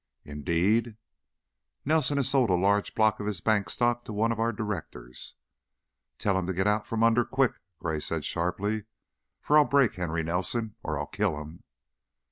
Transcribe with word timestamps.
"Indeed?" 0.23 0.97
"Nelson 1.85 2.17
has 2.17 2.27
sold 2.27 2.49
a 2.49 2.55
large 2.55 2.95
block 2.95 3.19
of 3.19 3.27
his 3.27 3.39
bank 3.39 3.69
stock 3.69 4.03
to 4.05 4.11
one 4.13 4.31
of 4.31 4.39
our 4.39 4.51
directors." 4.51 5.35
"Tell 6.17 6.39
him 6.39 6.47
to 6.47 6.53
get 6.55 6.65
out 6.65 6.87
from 6.87 7.03
under, 7.03 7.23
quick," 7.23 7.61
Gray 7.77 7.99
said, 7.99 8.25
sharply, 8.25 8.85
"for 9.41 9.59
I'll 9.59 9.65
break 9.65 9.93
Henry 9.93 10.23
Nelson 10.23 10.73
or 10.81 10.97
I'll 10.97 11.05
kill 11.05 11.39
him!" 11.39 11.61